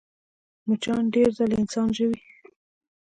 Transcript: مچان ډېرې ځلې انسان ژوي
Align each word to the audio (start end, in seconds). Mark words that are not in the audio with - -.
مچان 0.67 1.03
ډېرې 1.13 1.31
ځلې 1.37 1.55
انسان 1.61 1.87
ژوي 1.97 2.17